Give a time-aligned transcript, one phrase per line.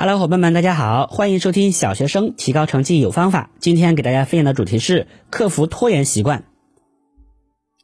[0.00, 3.50] Hello，伙伴们，大家好，欢迎收听小学生提高成绩有方法。
[3.58, 6.44] 今天给大家分享的主题是克服拖延习惯。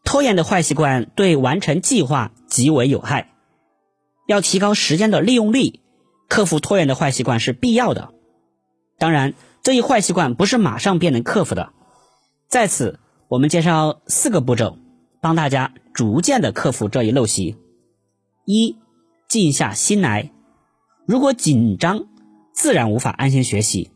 [0.05, 3.33] 拖延的坏习惯对完成计划极为有害。
[4.29, 5.81] 要提高时间的利用率，
[6.29, 8.11] 克服拖延的坏习惯是必要的。
[8.97, 9.35] 当然，
[9.65, 11.73] 这一坏习惯不是马上便能克服的。
[12.47, 14.79] 在此，我们介绍四个步骤，
[15.21, 17.57] 帮大家逐渐的克服这一陋习。
[18.45, 18.77] 一，
[19.27, 20.31] 静下心来。
[21.07, 22.07] 如果紧张，
[22.53, 23.91] 自然无法安心学习。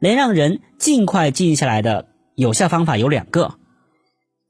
[0.00, 3.54] 能让人尽快静下来的有效方法有两个：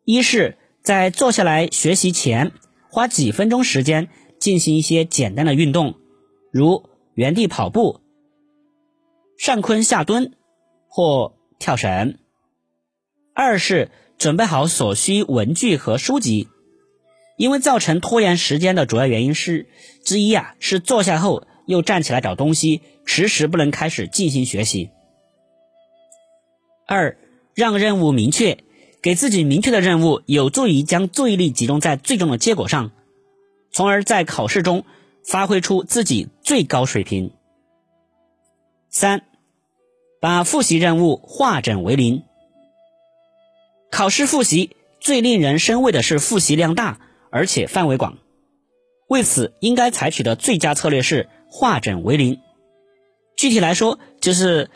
[0.07, 2.53] 一是，在坐下来学习前，
[2.89, 4.09] 花几分钟时间
[4.39, 5.97] 进行一些简单的运动，
[6.51, 8.01] 如原地跑步、
[9.37, 10.33] 上坤下蹲
[10.89, 12.15] 或跳绳；
[13.34, 16.48] 二是，准备好所需文具和书籍。
[17.37, 19.69] 因为造成拖延时间的主要原因是
[20.05, 21.47] 之一啊，是坐下后。
[21.73, 24.91] 又站起来找东西，迟迟不能开始进行学习。
[26.87, 27.17] 二，
[27.55, 28.59] 让任务明确，
[29.03, 32.93] 给自己明确的任务，有助于将注意力集中在最终的结果上，
[33.73, 34.84] 从而在考试中
[35.25, 37.33] 发挥出自己最高水平。
[38.91, 39.25] 三，
[40.20, 42.23] 把复习任务化整为零。
[43.91, 47.00] 考试复习最令人生畏的是复习量大，
[47.31, 48.19] 而且范围广。
[49.09, 51.28] 为此，应该采取的最佳策略是。
[51.55, 52.41] 化整为零，
[53.36, 54.70] 具体来说就是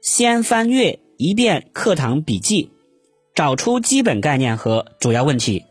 [0.00, 2.70] 先翻阅一遍课堂笔记，
[3.34, 5.66] 找出基本概念和主要问题，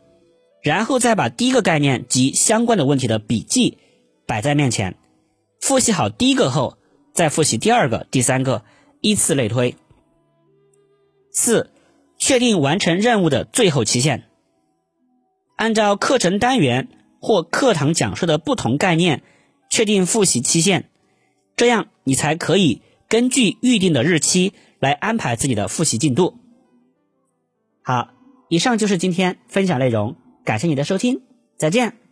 [0.62, 3.78] 然后再把第一个概念及相关的问题的笔记
[4.28, 4.96] 摆在面前，
[5.60, 6.78] 复习好第一个后，
[7.12, 8.62] 再复习第二个、第三个，
[9.00, 9.74] 依次类推。
[11.32, 11.72] 四、
[12.16, 14.22] 确定完成任务的最后期限，
[15.56, 16.86] 按照课程单元
[17.20, 19.24] 或课堂讲述的不同概念。
[19.74, 20.84] 确定复习期限，
[21.56, 26.38] 这样你才可以根据预定的日期来安排自己的复习进度。
[27.82, 28.10] 好，
[28.48, 30.14] 以上就是今天分享内容，
[30.44, 31.22] 感谢你的收听，
[31.56, 32.03] 再见。